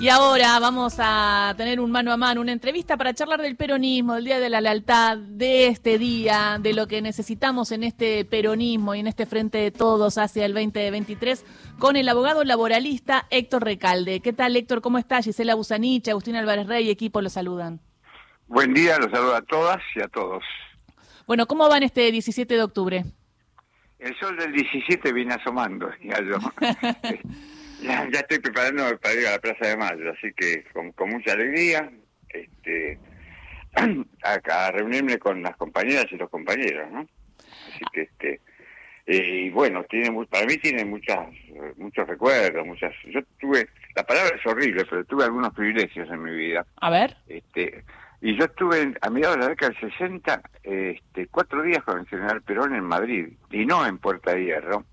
Y 0.00 0.10
ahora 0.10 0.60
vamos 0.60 0.94
a 1.00 1.52
tener 1.56 1.80
un 1.80 1.90
mano 1.90 2.12
a 2.12 2.16
mano, 2.16 2.40
una 2.40 2.52
entrevista 2.52 2.96
para 2.96 3.14
charlar 3.14 3.42
del 3.42 3.56
peronismo, 3.56 4.14
del 4.14 4.26
Día 4.26 4.38
de 4.38 4.48
la 4.48 4.60
Lealtad, 4.60 5.18
de 5.18 5.66
este 5.66 5.98
día, 5.98 6.58
de 6.60 6.72
lo 6.72 6.86
que 6.86 7.02
necesitamos 7.02 7.72
en 7.72 7.82
este 7.82 8.24
peronismo 8.24 8.94
y 8.94 9.00
en 9.00 9.08
este 9.08 9.26
frente 9.26 9.58
de 9.58 9.72
todos 9.72 10.16
hacia 10.16 10.46
el 10.46 10.54
2023, 10.54 11.44
con 11.80 11.96
el 11.96 12.08
abogado 12.08 12.44
laboralista 12.44 13.26
Héctor 13.30 13.64
Recalde. 13.64 14.20
¿Qué 14.20 14.32
tal, 14.32 14.54
Héctor? 14.54 14.82
¿Cómo 14.82 14.98
estás? 14.98 15.24
Gisela 15.24 15.56
Busanich, 15.56 16.06
Agustín 16.06 16.36
Álvarez 16.36 16.68
Rey 16.68 16.88
equipo 16.90 17.20
los 17.20 17.32
saludan. 17.32 17.80
Buen 18.46 18.72
día, 18.74 18.98
los 18.98 19.10
saludo 19.10 19.34
a 19.34 19.42
todas 19.42 19.78
y 19.96 20.00
a 20.00 20.06
todos. 20.06 20.44
Bueno, 21.26 21.46
¿cómo 21.46 21.68
van 21.68 21.82
este 21.82 22.12
17 22.12 22.54
de 22.54 22.62
octubre? 22.62 23.04
El 23.98 24.16
sol 24.20 24.36
del 24.36 24.52
17 24.52 25.12
viene 25.12 25.34
asomando, 25.34 25.90
ya 26.04 26.20
yo. 26.22 26.38
Ya, 27.80 28.04
estoy 28.12 28.38
preparando 28.40 28.98
para 28.98 29.14
ir 29.14 29.26
a 29.26 29.32
la 29.32 29.38
Plaza 29.38 29.68
de 29.68 29.76
Mayo, 29.76 30.10
así 30.10 30.32
que 30.32 30.64
con, 30.72 30.92
mucha 31.10 31.32
alegría 31.32 31.90
este, 32.28 32.98
a, 34.24 34.70
reunirme 34.72 35.18
con 35.18 35.42
las 35.42 35.56
compañeras 35.56 36.06
y 36.10 36.16
los 36.16 36.28
compañeros, 36.28 36.90
¿no? 36.90 37.06
Así 37.68 37.84
que, 37.92 38.02
este, 38.02 38.40
eh, 39.06 39.44
y 39.44 39.50
bueno, 39.50 39.84
tiene 39.84 40.10
para 40.26 40.44
mí 40.44 40.58
tiene 40.58 40.84
muchas 40.84 41.18
muchos 41.76 42.06
recuerdos, 42.06 42.66
muchas. 42.66 42.92
Yo 43.06 43.20
tuve, 43.40 43.68
la 43.94 44.04
palabra 44.04 44.36
es 44.36 44.46
horrible, 44.46 44.84
pero 44.84 45.04
tuve 45.04 45.24
algunos 45.24 45.54
privilegios 45.54 46.10
en 46.10 46.22
mi 46.22 46.32
vida. 46.32 46.66
A 46.76 46.90
ver. 46.90 47.16
Este, 47.28 47.84
y 48.20 48.36
yo 48.36 48.44
estuve 48.46 48.94
a 49.00 49.10
mediados 49.10 49.36
de 49.36 49.42
la 49.42 49.48
década 49.50 49.72
del 49.80 49.90
60, 49.92 50.42
este, 50.64 51.26
cuatro 51.28 51.62
días 51.62 51.82
con 51.84 52.00
el 52.00 52.06
general 52.08 52.42
Perón 52.42 52.74
en 52.74 52.84
Madrid, 52.84 53.28
y 53.50 53.64
no 53.64 53.86
en 53.86 53.98
Puerta 53.98 54.34
de 54.34 54.44
Hierro 54.44 54.84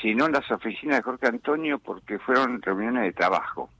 sino 0.00 0.26
en 0.26 0.32
las 0.32 0.50
oficinas 0.50 0.98
de 0.98 1.02
Jorge 1.02 1.26
Antonio 1.26 1.78
porque 1.78 2.18
fueron 2.18 2.62
reuniones 2.62 3.04
de 3.04 3.12
trabajo. 3.12 3.70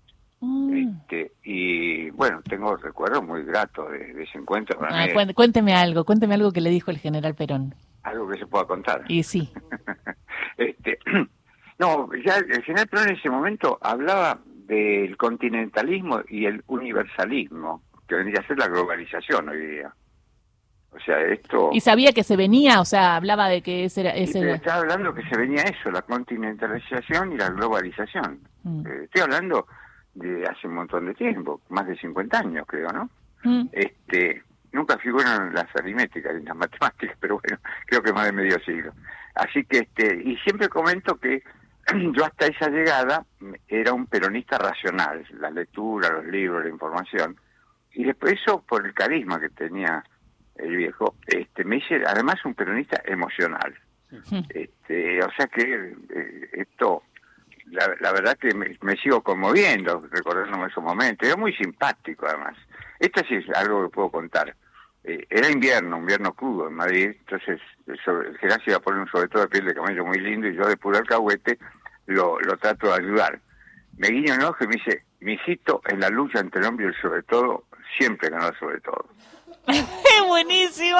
Mm. 0.40 0.76
Este, 0.76 1.32
y 1.42 2.10
bueno, 2.10 2.40
tengo 2.42 2.76
recuerdos 2.76 3.24
muy 3.24 3.42
gratos 3.44 3.90
de, 3.90 4.22
ese 4.22 4.38
encuentro. 4.38 4.78
Ah, 4.82 5.06
cuénteme 5.34 5.74
algo, 5.74 6.04
cuénteme 6.04 6.34
algo 6.34 6.52
que 6.52 6.60
le 6.60 6.70
dijo 6.70 6.90
el 6.90 6.98
general 6.98 7.34
Perón. 7.34 7.74
Algo 8.04 8.28
que 8.28 8.38
se 8.38 8.46
pueda 8.46 8.64
contar. 8.64 9.04
Y 9.08 9.22
sí. 9.22 9.50
este, 10.56 10.98
no, 11.78 12.08
ya 12.24 12.36
el 12.36 12.62
general 12.62 12.88
Perón 12.88 13.08
en 13.08 13.16
ese 13.16 13.30
momento 13.30 13.78
hablaba 13.82 14.38
del 14.44 15.16
continentalismo 15.16 16.20
y 16.28 16.44
el 16.44 16.62
universalismo, 16.66 17.82
que 18.06 18.16
vendría 18.16 18.40
a 18.40 18.46
ser 18.46 18.58
la 18.58 18.68
globalización 18.68 19.48
hoy 19.48 19.66
día. 19.66 19.92
O 20.98 21.04
sea, 21.04 21.20
esto... 21.20 21.70
¿Y 21.72 21.80
sabía 21.80 22.12
que 22.12 22.24
se 22.24 22.36
venía? 22.36 22.80
O 22.80 22.84
sea, 22.84 23.16
hablaba 23.16 23.48
de 23.48 23.62
que 23.62 23.84
ese 23.84 24.00
era... 24.00 24.10
Ese 24.10 24.50
Estaba 24.50 24.80
hablando 24.80 25.14
que 25.14 25.22
se 25.28 25.36
venía 25.36 25.62
eso, 25.62 25.90
la 25.90 26.02
continentalización 26.02 27.32
y 27.32 27.36
la 27.36 27.50
globalización. 27.50 28.40
Mm. 28.64 28.86
Eh, 28.86 29.04
estoy 29.04 29.22
hablando 29.22 29.66
de 30.14 30.44
hace 30.44 30.66
un 30.66 30.74
montón 30.74 31.06
de 31.06 31.14
tiempo, 31.14 31.60
más 31.68 31.86
de 31.86 31.96
50 31.96 32.38
años 32.38 32.66
creo, 32.66 32.90
¿no? 32.90 33.08
Mm. 33.44 33.68
Este, 33.70 34.42
nunca 34.72 34.98
figuran 34.98 35.54
las 35.54 35.66
aritméticas 35.76 36.34
y 36.40 36.44
las 36.44 36.56
matemáticas, 36.56 37.16
pero 37.20 37.40
bueno, 37.40 37.58
creo 37.86 38.02
que 38.02 38.12
más 38.12 38.24
de 38.26 38.32
medio 38.32 38.58
siglo. 38.64 38.92
Así 39.36 39.64
que, 39.64 39.78
este, 39.78 40.20
y 40.24 40.36
siempre 40.38 40.68
comento 40.68 41.16
que 41.16 41.42
yo 42.12 42.24
hasta 42.24 42.46
esa 42.46 42.68
llegada 42.70 43.24
era 43.68 43.92
un 43.92 44.06
peronista 44.06 44.58
racional, 44.58 45.24
la 45.38 45.50
lectura, 45.50 46.10
los 46.10 46.26
libros, 46.26 46.64
la 46.64 46.70
información, 46.70 47.36
y 47.92 48.04
después 48.04 48.34
eso 48.34 48.62
por 48.62 48.84
el 48.84 48.94
carisma 48.94 49.40
que 49.40 49.48
tenía 49.50 50.04
el 50.58 50.76
viejo, 50.76 51.14
este, 51.26 51.64
me 51.64 51.76
hice 51.76 52.02
además 52.06 52.44
un 52.44 52.54
peronista 52.54 53.02
emocional. 53.04 53.74
Este, 54.48 55.22
o 55.22 55.30
sea 55.36 55.46
que 55.48 55.62
eh, 55.62 56.48
esto, 56.52 57.02
la, 57.66 58.12
verdad 58.12 58.38
que 58.38 58.54
me, 58.54 58.96
sigo 58.96 59.22
conmoviendo 59.22 60.02
recordándome 60.10 60.66
esos 60.68 60.82
momentos. 60.82 61.28
Era 61.28 61.36
muy 61.36 61.52
simpático 61.54 62.26
además. 62.26 62.56
Esto 62.98 63.22
sí 63.28 63.34
es 63.34 63.48
algo 63.56 63.84
que 63.84 63.94
puedo 63.94 64.10
contar. 64.10 64.54
Eh, 65.04 65.26
era 65.30 65.50
invierno, 65.50 65.98
invierno 65.98 66.32
crudo 66.32 66.68
en 66.68 66.74
Madrid, 66.74 67.10
entonces 67.18 67.60
el, 67.86 67.98
sobre, 68.04 68.30
el 68.30 68.62
iba 68.66 68.76
a 68.76 68.80
poner 68.80 69.00
un 69.00 69.08
sobre 69.08 69.28
todo 69.28 69.42
de 69.42 69.48
piel 69.48 69.66
de 69.66 69.74
camello 69.74 70.04
muy 70.04 70.18
lindo 70.18 70.48
y 70.48 70.56
yo 70.56 70.66
de 70.66 70.76
puro 70.76 70.98
alcahuete 70.98 71.58
lo, 72.06 72.40
lo 72.40 72.56
trato 72.56 72.88
de 72.88 73.04
ayudar. 73.04 73.40
Me 73.96 74.08
guiño 74.08 74.34
un 74.34 74.42
ojo 74.42 74.64
y 74.64 74.66
me 74.66 74.74
dice, 74.74 75.04
mi 75.20 75.34
hijito, 75.34 75.82
en 75.88 76.00
la 76.00 76.08
lucha 76.08 76.40
entre 76.40 76.60
el 76.60 76.66
hombre 76.66 76.86
y 76.86 76.88
el 76.88 77.00
sobre 77.00 77.22
todo, 77.22 77.64
siempre 77.96 78.30
ganó 78.30 78.52
sobre 78.58 78.80
todo. 78.80 79.08
Buenísimo. 80.28 80.98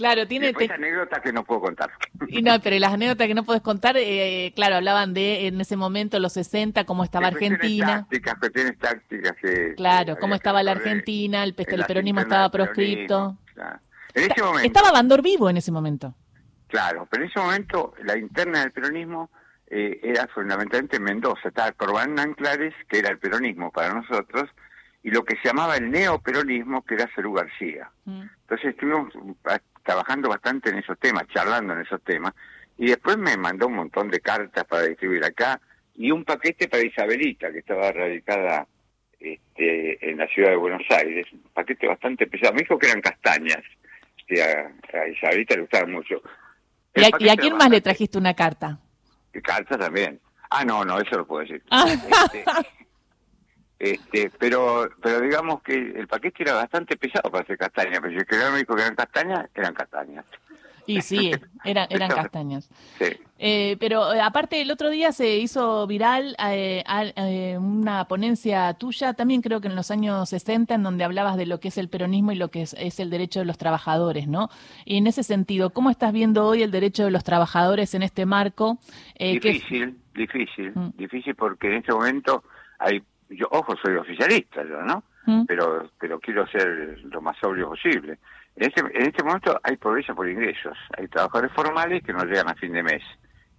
Claro, 0.00 0.26
tiene 0.26 0.54
te... 0.54 0.72
anécdotas 0.72 1.20
que 1.20 1.32
no 1.32 1.44
puedo 1.44 1.60
contar. 1.60 1.90
Y 2.28 2.40
no, 2.40 2.58
pero 2.60 2.78
las 2.78 2.94
anécdotas 2.94 3.26
que 3.26 3.34
no 3.34 3.44
puedes 3.44 3.60
contar, 3.60 3.96
eh, 3.98 4.52
claro, 4.56 4.76
hablaban 4.76 5.12
de 5.12 5.46
en 5.46 5.60
ese 5.60 5.76
momento 5.76 6.18
los 6.18 6.32
60, 6.32 6.84
cómo 6.84 7.04
estaba 7.04 7.26
Argentina. 7.26 8.00
Tácticas, 8.00 8.38
cuestiones 8.38 8.78
tácticas 8.78 9.36
Claro, 9.76 10.16
cómo 10.18 10.34
estaba 10.34 10.62
la 10.62 10.72
Argentina, 10.72 11.44
el, 11.44 11.54
el 11.56 11.84
peronismo 11.84 12.20
estaba 12.20 12.50
proscripto. 12.50 13.36
En 14.14 14.30
ese 14.30 14.42
momento, 14.42 14.66
estaba 14.66 14.92
Bandor 14.92 15.22
vivo 15.22 15.50
en 15.50 15.58
ese 15.58 15.70
momento. 15.70 16.14
Claro, 16.68 17.06
pero 17.10 17.24
en 17.24 17.30
ese 17.30 17.38
momento 17.38 17.92
la 18.04 18.16
interna 18.16 18.60
del 18.60 18.72
peronismo 18.72 19.30
eh, 19.66 20.00
era 20.02 20.26
fundamentalmente 20.28 20.98
Mendoza, 20.98 21.48
estaba 21.48 21.72
Corbán 21.72 22.18
Anclares, 22.18 22.74
que 22.88 23.00
era 23.00 23.10
el 23.10 23.18
peronismo 23.18 23.70
para 23.70 23.92
nosotros, 23.92 24.48
y 25.02 25.10
lo 25.10 25.24
que 25.24 25.36
se 25.36 25.48
llamaba 25.48 25.76
el 25.76 25.90
neoperonismo, 25.90 26.84
que 26.84 26.94
era 26.94 27.08
Cerú 27.14 27.32
García. 27.32 27.90
Mm. 28.04 28.22
Entonces 28.42 28.70
estuvimos 28.70 29.12
trabajando 29.82 30.28
bastante 30.28 30.70
en 30.70 30.78
esos 30.78 30.98
temas, 30.98 31.26
charlando 31.28 31.74
en 31.74 31.80
esos 31.80 32.02
temas, 32.02 32.34
y 32.76 32.86
después 32.86 33.16
me 33.16 33.36
mandó 33.36 33.66
un 33.66 33.74
montón 33.74 34.10
de 34.10 34.20
cartas 34.20 34.64
para 34.64 34.84
distribuir 34.84 35.24
acá, 35.24 35.60
y 35.94 36.10
un 36.10 36.24
paquete 36.24 36.68
para 36.68 36.84
Isabelita, 36.84 37.52
que 37.52 37.58
estaba 37.58 37.92
radicada 37.92 38.66
este, 39.18 40.10
en 40.10 40.18
la 40.18 40.26
ciudad 40.28 40.50
de 40.50 40.56
Buenos 40.56 40.82
Aires, 40.90 41.26
un 41.32 41.42
paquete 41.52 41.86
bastante 41.86 42.26
pesado. 42.26 42.54
Me 42.54 42.62
dijo 42.62 42.78
que 42.78 42.88
eran 42.88 43.00
castañas, 43.00 43.62
que 44.26 44.42
a, 44.42 45.08
Isabelita 45.08 45.54
le 45.54 45.62
gustaban 45.62 45.92
mucho. 45.92 46.22
¿Y 46.94 47.28
a, 47.28 47.36
quién 47.36 47.56
más 47.56 47.70
le 47.70 47.80
trajiste 47.80 48.18
una 48.18 48.34
carta? 48.34 48.78
Cartas 49.42 49.78
también. 49.78 50.20
Ah, 50.50 50.64
no, 50.64 50.84
no, 50.84 50.98
eso 50.98 51.16
lo 51.18 51.26
puedo 51.26 51.42
decir. 51.42 51.62
Este, 51.86 52.44
este, 53.80 54.30
pero, 54.38 54.90
pero 55.02 55.22
digamos 55.22 55.62
que 55.62 55.72
el 55.74 56.06
paquete 56.06 56.42
era 56.42 56.52
bastante 56.52 56.98
pesado 56.98 57.30
para 57.30 57.44
hacer 57.44 57.56
castañas, 57.56 57.98
pero 58.02 58.12
si 58.12 58.18
el 58.18 58.26
que 58.26 58.36
me 58.36 58.58
dijo 58.58 58.76
que 58.76 58.82
eran 58.82 58.94
castañas, 58.94 59.48
eran 59.54 59.72
castañas. 59.72 60.26
Y 60.84 61.00
sí, 61.00 61.30
eran, 61.64 61.86
eran 61.88 62.10
castañas. 62.10 62.68
Sí. 62.98 63.06
Eh, 63.38 63.78
pero 63.80 64.12
eh, 64.12 64.20
aparte, 64.20 64.60
el 64.60 64.70
otro 64.70 64.90
día 64.90 65.12
se 65.12 65.38
hizo 65.38 65.86
viral 65.86 66.36
eh, 66.38 67.56
una 67.58 68.04
ponencia 68.04 68.74
tuya, 68.74 69.14
también 69.14 69.40
creo 69.40 69.62
que 69.62 69.68
en 69.68 69.76
los 69.76 69.90
años 69.90 70.28
60, 70.28 70.74
en 70.74 70.82
donde 70.82 71.04
hablabas 71.04 71.38
de 71.38 71.46
lo 71.46 71.58
que 71.58 71.68
es 71.68 71.78
el 71.78 71.88
peronismo 71.88 72.32
y 72.32 72.34
lo 72.34 72.50
que 72.50 72.60
es, 72.60 73.00
el 73.00 73.08
derecho 73.08 73.40
de 73.40 73.46
los 73.46 73.56
trabajadores, 73.56 74.28
¿no? 74.28 74.50
Y 74.84 74.98
en 74.98 75.06
ese 75.06 75.22
sentido, 75.22 75.70
¿cómo 75.70 75.88
estás 75.88 76.12
viendo 76.12 76.44
hoy 76.44 76.62
el 76.62 76.70
derecho 76.70 77.06
de 77.06 77.12
los 77.12 77.24
trabajadores 77.24 77.94
en 77.94 78.02
este 78.02 78.26
marco? 78.26 78.78
difícil, 79.18 79.96
difícil, 80.14 80.72
mm. 80.74 80.90
difícil 80.98 81.34
porque 81.34 81.68
en 81.68 81.74
este 81.76 81.92
momento 81.92 82.44
hay 82.78 83.02
yo, 83.30 83.48
ojo, 83.50 83.74
soy 83.76 83.96
oficialista 83.96 84.62
yo, 84.64 84.82
¿no? 84.82 85.04
Mm. 85.26 85.44
Pero, 85.46 85.90
pero 85.98 86.18
quiero 86.20 86.46
ser 86.48 86.98
lo 87.04 87.20
más 87.20 87.36
sobrio 87.38 87.68
posible. 87.68 88.18
En 88.56 88.68
este, 88.68 88.80
en 88.80 89.06
este 89.06 89.22
momento 89.22 89.58
hay 89.62 89.76
pobreza 89.76 90.14
por 90.14 90.28
ingresos, 90.28 90.76
hay 90.96 91.08
trabajadores 91.08 91.52
formales 91.52 92.02
que 92.02 92.12
no 92.12 92.24
llegan 92.24 92.50
a 92.50 92.54
fin 92.54 92.72
de 92.72 92.82
mes. 92.82 93.02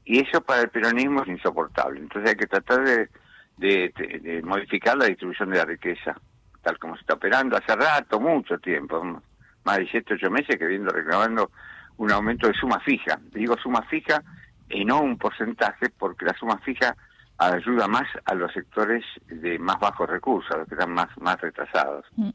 Y 0.03 0.19
eso 0.19 0.41
para 0.41 0.61
el 0.61 0.69
peronismo 0.69 1.23
es 1.23 1.29
insoportable. 1.29 1.99
Entonces 1.99 2.31
hay 2.31 2.35
que 2.35 2.47
tratar 2.47 2.83
de, 2.83 3.09
de, 3.57 4.41
modificar 4.43 4.97
la 4.97 5.05
distribución 5.05 5.51
de 5.51 5.57
la 5.57 5.65
riqueza, 5.65 6.15
tal 6.61 6.77
como 6.79 6.95
se 6.95 7.01
está 7.01 7.13
operando 7.13 7.57
hace 7.57 7.75
rato, 7.75 8.19
mucho 8.19 8.57
tiempo, 8.57 9.21
más 9.63 9.77
de 9.77 9.87
7, 9.87 10.15
8 10.15 10.31
meses 10.31 10.57
que 10.57 10.65
viendo 10.65 10.91
reclamando 10.91 11.51
un 11.97 12.11
aumento 12.11 12.47
de 12.47 12.53
suma 12.53 12.79
fija. 12.79 13.19
Digo 13.31 13.55
suma 13.57 13.83
fija 13.83 14.23
y 14.69 14.83
no 14.83 15.01
un 15.01 15.17
porcentaje, 15.17 15.89
porque 15.97 16.25
la 16.25 16.33
suma 16.33 16.57
fija 16.59 16.95
ayuda 17.47 17.87
más 17.87 18.07
a 18.25 18.35
los 18.35 18.51
sectores 18.53 19.03
de 19.27 19.57
más 19.59 19.79
bajos 19.79 20.09
recursos, 20.09 20.51
a 20.51 20.59
los 20.59 20.67
que 20.67 20.75
están 20.75 20.93
más, 20.93 21.09
más 21.19 21.39
retrasados. 21.41 22.05
Mm. 22.15 22.29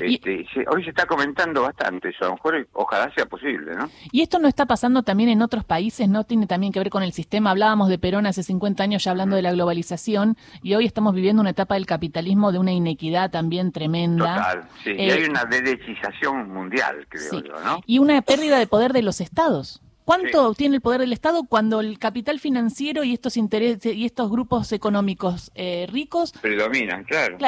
Este, 0.00 0.46
hoy 0.70 0.84
se 0.84 0.90
está 0.90 1.04
comentando 1.04 1.62
bastante 1.62 2.08
eso, 2.08 2.24
a 2.24 2.28
lo 2.28 2.34
mejor 2.34 2.66
ojalá 2.72 3.12
sea 3.14 3.26
posible, 3.26 3.74
¿no? 3.74 3.90
Y 4.10 4.22
esto 4.22 4.38
no 4.38 4.48
está 4.48 4.64
pasando 4.64 5.02
también 5.02 5.28
en 5.28 5.42
otros 5.42 5.64
países, 5.64 6.08
¿no? 6.08 6.24
Tiene 6.24 6.46
también 6.46 6.72
que 6.72 6.78
ver 6.78 6.88
con 6.88 7.02
el 7.02 7.12
sistema. 7.12 7.50
Hablábamos 7.50 7.88
de 7.88 7.98
Perón 7.98 8.26
hace 8.26 8.42
50 8.42 8.82
años 8.82 9.04
ya 9.04 9.10
hablando 9.10 9.36
de 9.36 9.42
la 9.42 9.52
globalización 9.52 10.36
y 10.62 10.74
hoy 10.74 10.86
estamos 10.86 11.14
viviendo 11.14 11.42
una 11.42 11.50
etapa 11.50 11.74
del 11.74 11.84
capitalismo 11.84 12.52
de 12.52 12.58
una 12.58 12.72
inequidad 12.72 13.30
también 13.30 13.70
tremenda. 13.70 14.36
Total, 14.36 14.68
sí. 14.82 14.92
y 14.92 15.10
hay 15.10 15.24
eh, 15.24 15.28
una 15.28 15.44
derechización 15.44 16.50
mundial, 16.50 17.06
creo 17.08 17.42
yo, 17.42 17.60
¿no? 17.62 17.80
Y 17.84 17.98
una 17.98 18.22
pérdida 18.22 18.58
de 18.58 18.66
poder 18.66 18.94
de 18.94 19.02
los 19.02 19.20
estados. 19.20 19.82
¿Cuánto 20.12 20.54
tiene 20.54 20.76
el 20.76 20.82
poder 20.82 21.00
del 21.00 21.12
Estado 21.12 21.44
cuando 21.48 21.80
el 21.80 21.98
capital 21.98 22.38
financiero 22.38 23.02
y 23.02 23.14
estos 23.14 23.36
intereses 23.36 23.94
y 23.94 24.04
estos 24.04 24.30
grupos 24.30 24.72
económicos 24.72 25.50
eh, 25.54 25.86
ricos 25.90 26.32
predominan, 26.32 27.04
claro. 27.04 27.38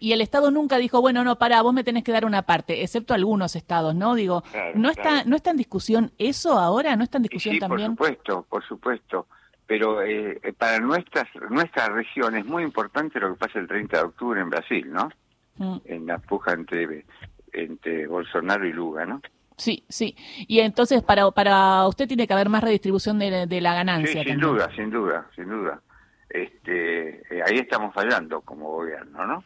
y, 0.00 0.12
el 0.12 0.20
Estado 0.20 0.50
nunca 0.50 0.78
dijo, 0.78 1.00
bueno, 1.00 1.22
no, 1.22 1.38
para, 1.38 1.62
vos 1.62 1.72
me 1.72 1.84
tenés 1.84 2.02
que 2.02 2.10
dar 2.10 2.24
una 2.24 2.42
parte, 2.42 2.82
excepto 2.82 3.14
algunos 3.14 3.54
estados, 3.54 3.94
¿no? 3.94 4.14
Digo, 4.14 4.42
¿no 4.74 4.90
está 4.90 5.24
no 5.24 5.36
está 5.36 5.50
en 5.50 5.56
discusión 5.56 6.12
eso 6.18 6.58
ahora? 6.58 6.96
¿No 6.96 7.04
está 7.04 7.18
en 7.18 7.22
discusión 7.22 7.54
sí, 7.54 7.60
también? 7.60 7.94
Por 7.94 8.08
supuesto, 8.08 8.46
por 8.48 8.64
supuesto. 8.64 9.26
pero 9.66 10.02
eh, 10.02 10.40
para 10.58 10.80
nuestras 10.80 11.28
nuestra 11.48 11.90
región 11.90 12.36
es 12.36 12.44
muy 12.44 12.64
importante 12.64 13.20
lo 13.20 13.32
que 13.32 13.38
pasa 13.38 13.60
el 13.60 13.68
30 13.68 13.96
de 13.96 14.02
octubre 14.02 14.40
en 14.40 14.50
Brasil, 14.50 14.90
¿no? 14.90 15.10
Mm. 15.58 15.78
En 15.84 16.06
la 16.06 16.18
puja 16.18 16.54
entre, 16.54 17.04
entre 17.52 18.08
Bolsonaro 18.08 18.66
y 18.66 18.72
Lula, 18.72 19.06
¿no? 19.06 19.20
Sí, 19.60 19.84
sí. 19.90 20.16
Y 20.48 20.60
entonces 20.60 21.02
para 21.02 21.30
para 21.32 21.86
usted 21.86 22.08
tiene 22.08 22.26
que 22.26 22.32
haber 22.32 22.48
más 22.48 22.64
redistribución 22.64 23.18
de, 23.18 23.46
de 23.46 23.60
la 23.60 23.74
ganancia. 23.74 24.22
Sí, 24.22 24.30
sin 24.30 24.40
duda, 24.40 24.70
sin 24.74 24.90
duda, 24.90 25.28
sin 25.36 25.48
duda. 25.48 25.82
Este, 26.30 27.20
eh, 27.30 27.42
ahí 27.46 27.58
estamos 27.58 27.92
fallando 27.92 28.40
como 28.40 28.70
gobierno, 28.70 29.26
¿no? 29.26 29.44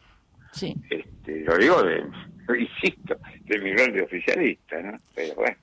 Sí. 0.53 0.73
Este, 0.89 1.41
lo 1.41 1.57
digo, 1.57 1.83
de, 1.83 2.05
insisto, 2.57 3.17
de 3.41 3.59
mi 3.59 3.75
rol 3.75 3.91
de 3.91 4.03
oficialista, 4.03 4.81
¿no? 4.81 4.97
Pero 5.13 5.35
bueno. 5.35 5.57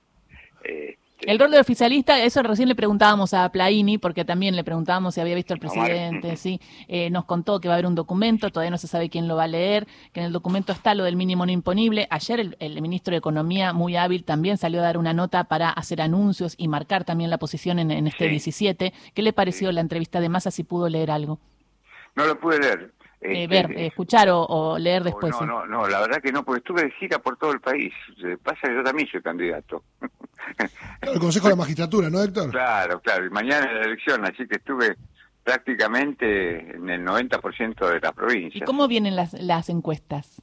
El 1.24 1.38
rol 1.38 1.52
de 1.52 1.60
oficialista, 1.60 2.20
eso 2.22 2.42
recién 2.42 2.68
le 2.68 2.74
preguntábamos 2.74 3.32
a 3.32 3.48
Plaini, 3.50 3.96
porque 3.96 4.24
también 4.24 4.56
le 4.56 4.64
preguntábamos 4.64 5.14
si 5.14 5.20
había 5.20 5.36
visto 5.36 5.54
al 5.54 5.60
presidente, 5.60 6.36
sí, 6.36 6.60
eh, 6.88 7.10
nos 7.10 7.26
contó 7.26 7.60
que 7.60 7.68
va 7.68 7.74
a 7.74 7.76
haber 7.76 7.86
un 7.86 7.94
documento, 7.94 8.50
todavía 8.50 8.70
no 8.70 8.78
se 8.78 8.88
sabe 8.88 9.08
quién 9.08 9.28
lo 9.28 9.36
va 9.36 9.44
a 9.44 9.48
leer, 9.48 9.86
que 10.12 10.20
en 10.20 10.26
el 10.26 10.32
documento 10.32 10.72
está 10.72 10.94
lo 10.94 11.04
del 11.04 11.14
mínimo 11.14 11.46
no 11.46 11.52
imponible. 11.52 12.08
Ayer 12.10 12.54
el, 12.58 12.82
ministro 12.82 13.12
de 13.12 13.18
Economía, 13.18 13.72
muy 13.72 13.96
hábil, 13.96 14.24
también 14.24 14.58
salió 14.58 14.80
a 14.80 14.82
dar 14.82 14.98
una 14.98 15.12
nota 15.12 15.44
para 15.44 15.70
hacer 15.70 16.02
anuncios 16.02 16.54
y 16.58 16.66
marcar 16.66 17.04
también 17.04 17.30
la 17.30 17.38
posición 17.38 17.78
en, 17.78 18.06
este 18.06 18.28
17. 18.28 18.92
¿Qué 19.14 19.22
le 19.22 19.32
pareció 19.32 19.70
la 19.70 19.80
entrevista 19.80 20.20
de 20.20 20.28
Massa, 20.28 20.50
si 20.50 20.64
pudo 20.64 20.88
leer 20.88 21.12
algo? 21.12 21.38
No 22.16 22.26
lo 22.26 22.38
pude 22.40 22.58
leer, 22.58 22.92
eh, 23.22 23.46
ver, 23.46 23.70
este, 23.70 23.86
escuchar 23.86 24.28
o, 24.30 24.76
leer 24.78 25.04
después. 25.04 25.32
No, 25.40 25.46
no, 25.46 25.66
no, 25.66 25.88
la 25.88 26.00
verdad 26.00 26.20
que 26.20 26.32
no, 26.32 26.44
porque 26.44 26.58
estuve 26.58 26.82
de 26.82 26.90
gira 26.92 27.18
por 27.18 27.36
todo 27.36 27.52
el 27.52 27.60
país. 27.60 27.92
Pasa 28.42 28.60
que 28.62 28.74
yo 28.74 28.82
también 28.82 29.08
soy 29.08 29.22
candidato. 29.22 29.84
el 31.02 31.20
Consejo 31.20 31.46
de 31.46 31.52
la 31.52 31.56
Magistratura, 31.56 32.10
¿no, 32.10 32.22
Héctor? 32.22 32.50
Claro, 32.50 33.00
claro. 33.00 33.26
Y 33.26 33.30
mañana 33.30 33.66
es 33.66 33.74
la 33.74 33.82
elección, 33.82 34.24
así 34.24 34.46
que 34.46 34.56
estuve 34.56 34.96
prácticamente 35.44 36.76
en 36.76 36.88
el 36.88 37.04
90% 37.04 37.88
de 37.88 38.00
la 38.00 38.12
provincia. 38.12 38.58
¿Y 38.58 38.62
cómo 38.62 38.88
vienen 38.88 39.16
las, 39.16 39.32
las 39.34 39.68
encuestas? 39.68 40.42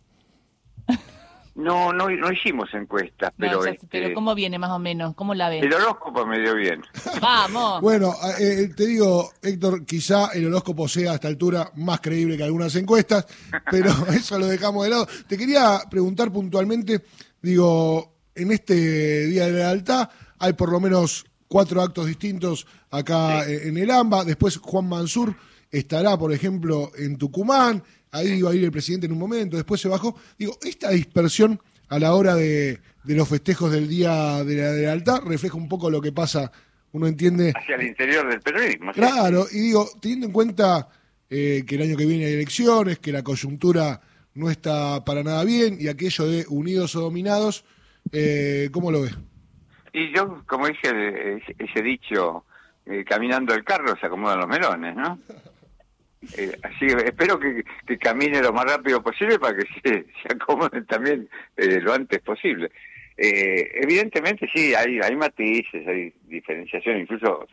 No, 1.59 1.91
no, 1.91 2.09
no 2.09 2.31
hicimos 2.31 2.73
encuestas, 2.73 3.33
pero... 3.38 3.65
Este, 3.65 3.85
pero 3.91 4.13
¿cómo 4.13 4.33
viene 4.33 4.57
más 4.57 4.71
o 4.71 4.79
menos? 4.79 5.13
¿Cómo 5.13 5.35
la 5.35 5.50
ves? 5.50 5.61
El 5.61 5.73
horóscopo 5.73 6.25
me 6.25 6.39
dio 6.39 6.56
bien. 6.56 6.81
Vamos. 7.21 7.81
bueno, 7.81 8.13
eh, 8.39 8.63
eh, 8.63 8.69
te 8.69 8.88
digo, 8.88 9.31
Héctor, 9.41 9.85
quizá 9.85 10.29
el 10.33 10.47
horóscopo 10.47 10.88
sea 10.88 11.11
a 11.11 11.15
esta 11.15 11.27
altura 11.27 11.69
más 11.75 12.00
creíble 12.00 12.38
que 12.38 12.44
algunas 12.44 12.73
encuestas, 12.77 13.27
pero 13.69 13.91
eso 14.13 14.39
lo 14.39 14.47
dejamos 14.47 14.85
de 14.85 14.89
lado. 14.89 15.07
Te 15.27 15.38
quería 15.38 15.81
preguntar 15.89 16.31
puntualmente, 16.31 17.03
digo, 17.41 18.15
en 18.35 18.51
este 18.53 19.27
Día 19.27 19.47
de 19.47 19.51
la 19.51 19.57
Lealtad 19.57 20.09
hay 20.39 20.53
por 20.53 20.71
lo 20.71 20.79
menos 20.79 21.25
cuatro 21.50 21.81
actos 21.81 22.06
distintos 22.06 22.65
acá 22.89 23.44
en 23.45 23.77
el 23.77 23.91
AMBA, 23.91 24.23
después 24.23 24.57
Juan 24.57 24.88
Mansur 24.88 25.35
estará, 25.71 26.18
por 26.18 26.33
ejemplo, 26.33 26.92
en 26.98 27.18
Tucumán, 27.18 27.83
ahí 28.12 28.39
iba 28.39 28.51
a 28.51 28.56
ir 28.56 28.63
el 28.63 28.71
presidente 28.71 29.06
en 29.06 29.13
un 29.13 29.19
momento, 29.19 29.57
después 29.57 29.81
se 29.81 29.88
bajó. 29.88 30.16
Digo, 30.38 30.57
esta 30.62 30.89
dispersión 30.89 31.60
a 31.89 32.00
la 32.00 32.13
hora 32.13 32.36
de, 32.36 32.80
los 33.06 33.27
festejos 33.27 33.71
del 33.71 33.88
Día 33.88 34.44
de 34.44 34.56
la 34.56 34.71
Lealtad 34.74 35.21
refleja 35.24 35.57
un 35.57 35.68
poco 35.68 35.89
lo 35.89 36.01
que 36.01 36.12
pasa, 36.12 36.51
uno 36.92 37.07
entiende... 37.07 37.54
Hacia 37.56 37.75
el 37.75 37.88
interior 37.88 38.27
del 38.30 38.42
periodismo. 38.42 38.92
Claro, 38.94 39.45
y 39.51 39.60
digo, 39.60 39.88
teniendo 40.01 40.27
en 40.27 40.31
cuenta 40.31 40.88
eh, 41.30 41.63
que 41.68 41.75
el 41.75 41.81
año 41.83 41.98
que 41.98 42.06
viene 42.06 42.25
hay 42.25 42.33
elecciones, 42.33 43.00
que 43.00 43.12
la 43.12 43.24
coyuntura 43.24 44.01
no 44.36 44.50
está 44.50 45.04
para 45.04 45.24
nada 45.24 45.44
bien, 45.44 45.77
y 45.80 45.88
aquello 45.88 46.27
de 46.27 46.45
unidos 46.50 46.95
o 46.95 47.01
dominados, 47.01 47.66
eh, 48.12 48.69
¿cómo 48.71 48.92
lo 48.92 49.01
ves? 49.01 49.18
Y 49.92 50.16
yo, 50.16 50.44
como 50.45 50.68
dije, 50.68 51.42
ese 51.57 51.81
dicho, 51.81 52.45
eh, 52.86 53.04
caminando 53.04 53.54
el 53.54 53.63
carro 53.63 53.95
se 54.00 54.06
acomodan 54.06 54.39
los 54.39 54.48
melones, 54.48 54.95
¿no? 54.95 55.19
Eh, 56.38 56.51
así 56.63 56.86
espero 56.86 57.39
que, 57.39 57.63
camine 57.98 58.42
lo 58.42 58.51
más 58.51 58.66
rápido 58.66 59.01
posible 59.01 59.39
para 59.39 59.57
que 59.57 59.66
se, 59.83 60.06
se 60.21 60.33
acomoden 60.33 60.86
también 60.86 61.30
eh, 61.57 61.80
lo 61.81 61.94
antes 61.94 62.19
posible. 62.19 62.71
Eh, 63.21 63.71
evidentemente 63.81 64.50
sí, 64.54 64.74
hay, 64.74 65.00
hay 65.01 65.16
matices, 65.16 65.86
hay 65.86 66.13
diferenciación, 66.27 67.00
incluso... 67.00 67.45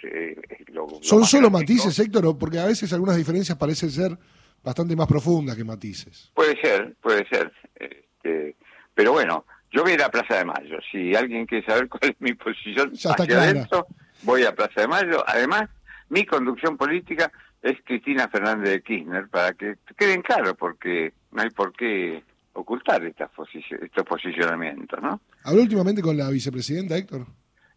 ¿Son 1.00 1.24
solo 1.24 1.50
matices, 1.50 1.98
Héctor? 1.98 2.38
Porque 2.38 2.60
a 2.60 2.66
veces 2.66 2.92
algunas 2.92 3.16
diferencias 3.16 3.58
parecen 3.58 3.90
ser 3.90 4.16
bastante 4.62 4.94
más 4.94 5.08
profundas 5.08 5.56
que 5.56 5.64
matices. 5.64 6.30
Puede 6.34 6.60
ser, 6.60 6.94
puede 7.02 7.26
ser. 7.28 7.52
Este, 7.74 8.54
pero 8.94 9.12
bueno, 9.12 9.44
yo 9.72 9.82
voy 9.82 9.92
a 9.92 9.94
ir 9.94 10.02
a 10.02 10.10
Plaza 10.10 10.38
de 10.38 10.44
Mayo. 10.44 10.78
Si 10.92 11.16
alguien 11.16 11.46
quiere 11.46 11.66
saber 11.66 11.88
cuál 11.90 12.10
es 12.10 12.20
mi 12.20 12.34
posición 12.34 12.92
hacia 12.92 13.42
adentro, 13.42 13.88
voy 14.22 14.44
a 14.44 14.54
Plaza 14.54 14.82
de 14.82 14.88
Mayo. 14.88 15.24
Además, 15.26 15.68
mi 16.08 16.24
conducción 16.24 16.76
política 16.76 17.32
es 17.66 17.78
Cristina 17.84 18.28
Fernández 18.28 18.70
de 18.70 18.82
Kirchner, 18.82 19.28
para 19.28 19.52
que 19.52 19.76
queden 19.96 20.22
claros, 20.22 20.54
porque 20.58 21.12
no 21.32 21.42
hay 21.42 21.50
por 21.50 21.72
qué 21.72 22.22
ocultar 22.52 23.04
estas 23.04 23.30
estos 23.82 24.04
posicionamientos, 24.04 25.02
¿no? 25.02 25.20
¿Habló 25.44 25.62
últimamente 25.62 26.00
con 26.00 26.16
la 26.16 26.30
vicepresidenta, 26.30 26.96
Héctor? 26.96 27.26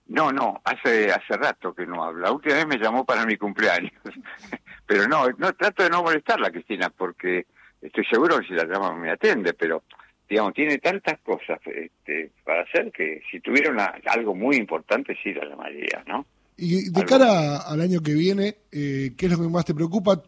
No, 0.08 0.32
no, 0.32 0.62
hace 0.64 1.12
hace 1.12 1.38
rato 1.38 1.74
que 1.74 1.86
no 1.86 2.04
habla. 2.04 2.28
La 2.28 2.32
última 2.32 2.56
vez 2.56 2.68
me 2.68 2.78
llamó 2.78 3.06
para 3.06 3.26
mi 3.26 3.38
cumpleaños. 3.38 3.92
pero 4.86 5.08
no, 5.08 5.28
no 5.38 5.54
trato 5.54 5.84
de 5.84 5.90
no 5.90 6.04
molestarla, 6.04 6.52
Cristina, 6.52 6.90
porque 6.90 7.46
estoy 7.82 8.06
seguro 8.06 8.40
que 8.40 8.48
si 8.48 8.54
la 8.54 8.66
llamo 8.66 8.96
me 8.96 9.12
atiende, 9.12 9.54
pero 9.54 9.84
digamos, 10.28 10.54
tiene 10.54 10.78
tantas 10.78 11.20
cosas 11.20 11.60
este, 11.66 12.32
para 12.44 12.62
hacer 12.62 12.92
que 12.92 13.22
si 13.32 13.40
tuviera 13.40 14.00
algo 14.06 14.36
muy 14.36 14.58
importante 14.58 15.18
sí 15.24 15.34
la 15.34 15.46
llamaría, 15.46 16.04
¿no? 16.06 16.26
Y 16.62 16.90
de 16.90 17.06
cara 17.06 17.58
al 17.58 17.80
año 17.80 18.02
que 18.02 18.14
viene, 18.14 18.58
eh, 18.72 19.14
¿qué 19.18 19.28
es 19.28 19.32
lo 19.32 19.38
que 19.38 19.48
más 19.48 19.64
te 19.64 19.74
preocupa 19.74 20.22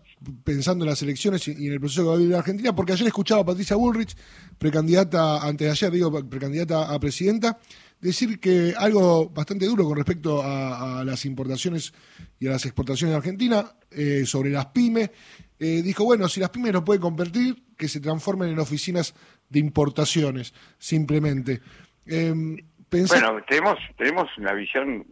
pensando 0.46 0.86
en 0.86 0.90
las 0.90 1.02
elecciones 1.02 1.46
y 1.48 1.68
en 1.68 1.74
el 1.74 1.80
proceso 1.80 2.04
que 2.04 2.08
va 2.08 2.14
a 2.14 2.18
vivir 2.18 2.36
Argentina? 2.36 2.74
Porque 2.74 2.94
ayer 2.94 3.08
escuchaba 3.08 3.42
a 3.42 3.46
Patricia 3.46 3.76
Bullrich, 3.76 4.16
precandidata, 4.58 5.46
antes 5.46 5.66
de 5.68 5.72
ayer, 5.72 5.92
digo, 5.92 6.30
precandidata 6.30 6.94
a 6.94 7.00
presidenta, 7.00 7.60
decir 8.00 8.40
que 8.40 8.74
algo 8.78 9.30
bastante 9.30 9.66
duro 9.66 9.84
con 9.84 9.98
respecto 9.98 10.42
a, 10.42 11.04
las 11.04 11.26
importaciones 11.26 11.94
y 12.40 12.48
a 12.48 12.52
las 12.52 12.66
exportaciones 12.66 13.14
de 13.14 13.18
Argentina, 13.18 13.66
eh, 13.92 14.24
sobre 14.26 14.52
las 14.52 14.68
pymes. 14.68 15.12
Eh, 15.60 15.82
dijo, 15.84 16.06
bueno, 16.06 16.30
si 16.30 16.40
las 16.40 16.50
pymes 16.50 16.72
no 16.72 16.86
pueden 16.86 17.02
convertir, 17.02 17.62
que 17.78 17.90
se 17.90 18.00
transformen 18.00 18.50
en 18.50 18.60
oficinas 18.60 19.14
de 19.50 19.60
importaciones, 19.60 20.54
simplemente. 20.78 21.60
Em, 22.06 22.58
bueno, 22.90 23.38
tenemos, 23.48 23.78
tenemos 23.98 24.30
una 24.38 24.54
visión 24.54 25.06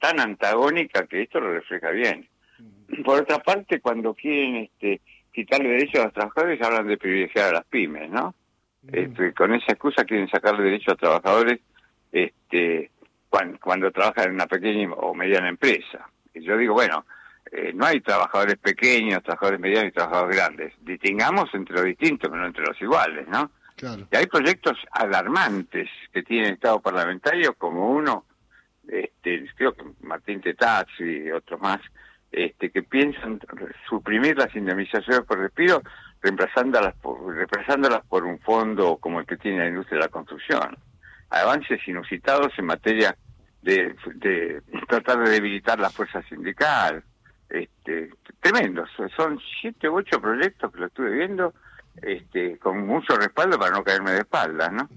tan 0.00 0.18
antagónica 0.18 1.06
que 1.06 1.22
esto 1.22 1.38
lo 1.38 1.52
refleja 1.52 1.90
bien. 1.90 2.28
Por 3.04 3.20
otra 3.20 3.38
parte, 3.38 3.80
cuando 3.80 4.14
quieren 4.14 4.56
este, 4.56 5.00
quitarle 5.32 5.68
derechos 5.68 6.00
a 6.00 6.04
los 6.04 6.12
trabajadores, 6.12 6.60
hablan 6.62 6.88
de 6.88 6.98
privilegiar 6.98 7.50
a 7.50 7.58
las 7.58 7.64
pymes, 7.66 8.10
¿no? 8.10 8.34
Este, 8.90 9.34
con 9.34 9.54
esa 9.54 9.72
excusa 9.72 10.04
quieren 10.04 10.28
sacarle 10.28 10.64
derechos 10.64 10.94
a 10.94 10.96
trabajadores 10.96 11.60
este, 12.10 12.90
cuando, 13.60 13.92
trabajan 13.92 14.28
en 14.28 14.34
una 14.34 14.46
pequeña 14.46 14.92
o 14.94 15.14
mediana 15.14 15.48
empresa. 15.48 16.08
Y 16.34 16.42
yo 16.42 16.56
digo, 16.56 16.74
bueno, 16.74 17.04
eh, 17.52 17.72
no 17.74 17.84
hay 17.84 18.00
trabajadores 18.00 18.56
pequeños, 18.56 19.22
trabajadores 19.22 19.60
medianos 19.60 19.90
y 19.90 19.92
trabajadores 19.94 20.36
grandes. 20.36 20.74
Distingamos 20.80 21.50
entre 21.52 21.76
los 21.76 21.84
distintos, 21.84 22.30
pero 22.30 22.40
no 22.40 22.48
entre 22.48 22.64
los 22.64 22.80
iguales, 22.80 23.28
¿no? 23.28 23.50
Y 23.82 24.16
hay 24.16 24.26
proyectos 24.26 24.76
alarmantes 24.90 25.88
que 26.12 26.22
tiene 26.22 26.48
el 26.48 26.54
Estado 26.54 26.80
parlamentario, 26.80 27.54
como 27.54 27.90
uno 27.90 28.26
este, 28.90 29.46
creo 29.56 29.72
que 29.74 29.84
Martín 30.02 30.40
Tetaz 30.40 30.86
y 30.98 31.30
otros 31.30 31.60
más, 31.60 31.80
este, 32.32 32.70
que 32.70 32.82
piensan 32.82 33.40
suprimir 33.88 34.36
las 34.36 34.54
indemnizaciones 34.54 35.22
por 35.22 35.40
despido 35.40 35.82
reemplazándolas 36.22 36.94
por, 36.96 37.34
reemplazándolas 37.34 38.04
por 38.06 38.24
un 38.24 38.38
fondo 38.40 38.96
como 38.98 39.20
el 39.20 39.26
que 39.26 39.36
tiene 39.36 39.58
la 39.58 39.68
industria 39.68 39.98
de 39.98 40.04
la 40.04 40.10
construcción. 40.10 40.76
Avances 41.30 41.80
inusitados 41.86 42.52
en 42.58 42.66
materia 42.66 43.16
de, 43.62 43.94
de 44.16 44.62
tratar 44.88 45.24
de 45.24 45.30
debilitar 45.30 45.78
la 45.78 45.90
fuerza 45.90 46.22
sindical. 46.22 47.02
Este, 47.48 48.10
tremendos. 48.40 48.88
Son 49.16 49.38
siete 49.60 49.88
u 49.88 49.96
ocho 49.96 50.20
proyectos 50.20 50.72
que 50.72 50.78
lo 50.78 50.86
estuve 50.86 51.10
viendo 51.10 51.52
este, 52.00 52.58
con 52.58 52.86
mucho 52.86 53.16
respaldo 53.16 53.58
para 53.58 53.72
no 53.72 53.82
caerme 53.82 54.12
de 54.12 54.18
espaldas, 54.18 54.72
¿no? 54.72 54.88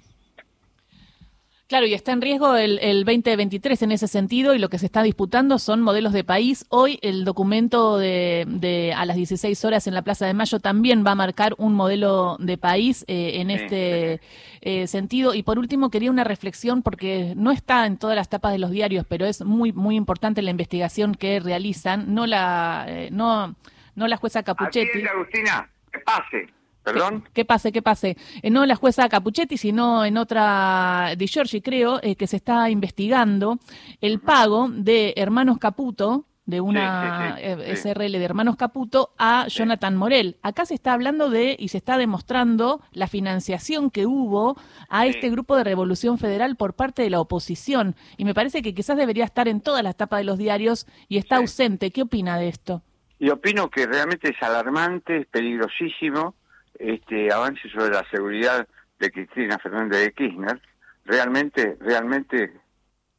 Claro, 1.74 1.88
y 1.88 1.96
está 1.96 2.12
en 2.12 2.22
riesgo 2.22 2.56
el, 2.56 2.77
el 2.84 3.03
2023 3.03 3.82
en 3.82 3.92
ese 3.94 4.08
sentido 4.08 4.53
y 4.53 4.60
lo 4.60 4.70
que 4.70 4.77
se 4.77 4.86
está 4.86 5.01
disputando 5.01 5.58
son 5.58 5.82
modelos 5.82 6.13
de 6.13 6.24
país. 6.24 6.68
Hoy 6.70 7.00
el 7.01 7.25
documento 7.25 7.98
de, 7.98 8.94
a 8.96 9.08
las 9.08 9.15
16 9.15 9.65
horas 9.65 9.88
en 9.88 9.96
la 9.96 10.03
Plaza 10.03 10.27
de 10.27 10.36
Mayo 10.36 10.60
también 10.60 11.03
va 11.03 11.13
a 11.13 11.15
marcar 11.15 11.56
un 11.58 11.74
modelo 11.74 12.38
de 12.39 12.60
país 12.60 13.06
eh, 13.08 13.42
en 13.42 13.50
este 13.50 14.22
eh, 14.62 14.86
sentido. 14.86 15.34
Y 15.34 15.42
por 15.42 15.58
último 15.58 15.89
quería 15.89 16.12
una 16.12 16.24
reflexión 16.24 16.84
porque 16.84 17.34
no 17.36 17.50
está 17.50 17.88
en 17.88 17.98
todas 17.98 18.15
las 18.15 18.30
tapas 18.30 18.51
de 18.51 18.60
los 18.60 18.70
diarios, 18.70 19.08
pero 19.10 19.25
es 19.25 19.44
muy 19.44 19.74
muy 19.74 19.96
importante 19.96 20.44
la 20.44 20.51
investigación 20.51 21.15
que 21.15 21.39
realizan. 21.39 22.13
No 22.13 22.27
la 22.27 22.86
eh, 22.88 23.10
no 23.12 23.56
no 23.96 24.08
la 24.08 24.18
jueza 24.18 24.44
Capuchetti. 24.44 25.08
Agustina, 25.08 25.68
que 25.92 25.98
pase. 26.01 26.53
¿Perdón? 26.83 27.23
Que, 27.33 27.45
pase, 27.45 27.71
que 27.71 27.81
pase. 27.81 28.17
Eh, 28.41 28.49
no 28.49 28.65
la 28.65 28.75
jueza 28.75 29.07
Capuchetti, 29.07 29.57
sino 29.57 30.03
en 30.03 30.17
otra 30.17 31.13
de 31.17 31.27
Giorgi, 31.27 31.61
creo, 31.61 31.99
eh, 32.03 32.15
que 32.15 32.27
se 32.27 32.37
está 32.37 32.69
investigando 32.69 33.59
el 34.01 34.19
pago 34.19 34.67
de 34.69 35.13
hermanos 35.15 35.59
Caputo 35.59 36.25
de 36.45 36.59
una 36.59 37.37
eh, 37.39 37.75
SRL 37.75 38.11
de 38.11 38.23
Hermanos 38.23 38.57
Caputo 38.57 39.13
a 39.17 39.47
Jonathan 39.47 39.95
Morel. 39.95 40.37
Acá 40.41 40.65
se 40.65 40.73
está 40.73 40.93
hablando 40.93 41.29
de 41.29 41.55
y 41.57 41.69
se 41.69 41.77
está 41.77 41.97
demostrando 41.97 42.81
la 42.91 43.07
financiación 43.07 43.89
que 43.89 44.05
hubo 44.05 44.57
a 44.89 45.05
este 45.05 45.29
grupo 45.29 45.55
de 45.55 45.63
Revolución 45.63 46.17
Federal 46.17 46.57
por 46.57 46.73
parte 46.73 47.01
de 47.01 47.09
la 47.09 47.21
oposición. 47.21 47.95
Y 48.17 48.25
me 48.25 48.33
parece 48.33 48.61
que 48.61 48.73
quizás 48.73 48.97
debería 48.97 49.23
estar 49.23 49.47
en 49.47 49.61
todas 49.61 49.83
las 49.83 49.95
tapas 49.95 50.19
de 50.19 50.25
los 50.25 50.37
diarios 50.37 50.85
y 51.07 51.17
está 51.17 51.37
ausente. 51.37 51.91
¿Qué 51.91 52.01
opina 52.01 52.37
de 52.37 52.49
esto? 52.49 52.81
Y 53.19 53.29
opino 53.29 53.69
que 53.69 53.85
realmente 53.85 54.31
es 54.31 54.43
alarmante, 54.43 55.19
es 55.19 55.27
peligrosísimo 55.27 56.35
este 56.83 57.31
avance 57.31 57.69
sobre 57.69 57.93
la 57.93 58.05
seguridad 58.09 58.67
de 58.99 59.11
Cristina 59.11 59.57
Fernández 59.59 60.01
de 60.01 60.13
Kirchner. 60.13 60.61
Realmente, 61.05 61.77
realmente 61.79 62.51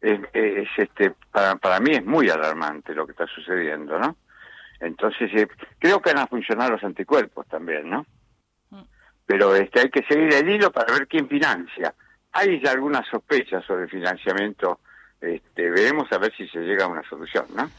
es, 0.00 0.68
este 0.76 1.14
para, 1.30 1.56
para 1.56 1.80
mí 1.80 1.92
es 1.92 2.04
muy 2.04 2.28
alarmante 2.28 2.94
lo 2.94 3.06
que 3.06 3.12
está 3.12 3.26
sucediendo, 3.26 3.99
¿no? 3.99 4.16
Entonces 4.80 5.30
eh, 5.35 5.49
creo 5.78 6.00
que 6.00 6.12
van 6.12 6.23
a 6.23 6.26
funcionar 6.26 6.71
los 6.71 6.85
anticuerpos 6.85 7.47
también, 7.49 7.88
¿no? 7.88 8.06
Pero 9.26 9.56
este 9.56 9.80
hay 9.80 9.88
que 9.88 10.04
seguir 10.04 10.35
el 10.35 10.49
hilo 10.49 10.71
para 10.71 10.92
ver 10.92 11.09
quién 11.09 11.26
financia. 11.26 11.94
Hay 12.33 12.61
ya 12.62 12.73
algunas 12.73 13.06
sospechas 13.09 13.64
sobre 13.64 13.88
financiamiento. 13.88 14.80
Este, 15.18 15.71
veremos 15.71 16.12
a 16.12 16.18
ver 16.18 16.35
si 16.37 16.47
se 16.49 16.59
llega 16.59 16.85
a 16.85 16.88
una 16.88 17.02
solución, 17.09 17.47
¿no? 17.56 17.71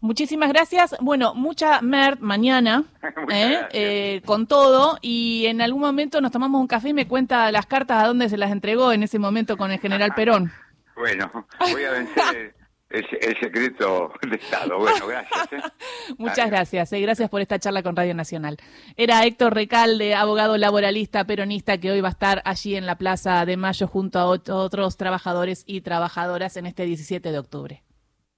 Muchísimas 0.00 0.48
gracias. 0.48 0.96
Bueno, 1.00 1.34
mucha 1.34 1.82
MERD 1.82 2.20
mañana 2.20 2.84
¿eh? 3.30 3.60
Eh, 3.72 4.22
con 4.24 4.46
todo 4.46 4.98
y 5.02 5.46
en 5.46 5.60
algún 5.60 5.82
momento 5.82 6.20
nos 6.20 6.32
tomamos 6.32 6.60
un 6.60 6.66
café 6.66 6.90
y 6.90 6.94
me 6.94 7.06
cuenta 7.06 7.52
las 7.52 7.66
cartas 7.66 8.02
a 8.02 8.06
dónde 8.06 8.28
se 8.28 8.38
las 8.38 8.50
entregó 8.50 8.92
en 8.92 9.02
ese 9.02 9.18
momento 9.18 9.56
con 9.56 9.70
el 9.70 9.78
general 9.78 10.12
Perón. 10.16 10.52
Bueno, 10.96 11.30
voy 11.72 11.84
a 11.84 11.90
vencer 11.92 12.54
el, 12.90 13.38
secreto 13.40 14.12
de 14.28 14.36
Estado. 14.36 14.78
Bueno, 14.78 15.06
gracias. 15.06 15.52
¿eh? 15.52 15.60
Muchas 16.18 16.50
gracias. 16.50 16.90
Gracias 16.90 17.30
por 17.30 17.40
esta 17.40 17.58
charla 17.58 17.82
con 17.82 17.94
Radio 17.94 18.14
Nacional. 18.14 18.56
Era 18.96 19.24
Héctor 19.24 19.54
Recalde, 19.54 20.14
abogado 20.14 20.56
laboralista 20.58 21.24
peronista, 21.24 21.78
que 21.78 21.90
hoy 21.90 22.00
va 22.00 22.08
a 22.08 22.12
estar 22.12 22.42
allí 22.44 22.74
en 22.74 22.86
la 22.86 22.96
Plaza 22.96 23.44
de 23.46 23.56
Mayo 23.56 23.86
junto 23.86 24.18
a 24.18 24.26
otros 24.26 24.96
trabajadores 24.96 25.62
y 25.66 25.82
trabajadoras 25.82 26.56
en 26.56 26.66
este 26.66 26.84
17 26.84 27.30
de 27.30 27.38
octubre. 27.38 27.82